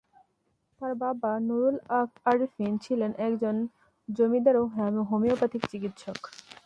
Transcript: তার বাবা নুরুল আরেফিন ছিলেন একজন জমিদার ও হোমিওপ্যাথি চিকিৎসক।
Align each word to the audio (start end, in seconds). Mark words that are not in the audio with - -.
তার 0.81 0.93
বাবা 1.01 1.31
নুরুল 1.47 1.75
আরেফিন 2.25 2.71
ছিলেন 2.85 3.11
একজন 3.27 3.55
জমিদার 4.09 4.55
ও 4.57 4.63
হোমিওপ্যাথি 5.09 5.57
চিকিৎসক। 5.63 6.19